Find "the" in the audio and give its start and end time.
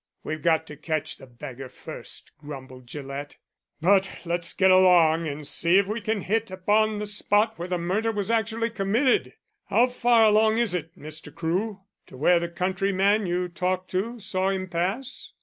1.17-1.27, 6.97-7.05, 7.67-7.77, 12.39-12.49